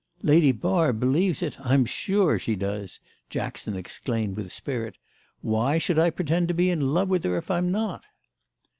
"Lady 0.23 0.51
Barb 0.51 0.99
believes 0.99 1.43
it; 1.43 1.59
I'm 1.61 1.85
sure 1.85 2.39
she 2.39 2.55
does!" 2.55 2.99
Jackson 3.29 3.75
exclaimed 3.75 4.35
with 4.35 4.51
spirit. 4.51 4.95
"Why 5.41 5.77
should 5.77 5.99
I 5.99 6.09
pretend 6.09 6.47
to 6.47 6.55
be 6.55 6.71
in 6.71 6.95
love 6.95 7.07
with 7.07 7.23
her 7.23 7.37
if 7.37 7.51
I'm 7.51 7.71
not?" 7.71 8.03